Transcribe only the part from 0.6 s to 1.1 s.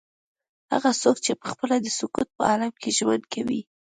هغه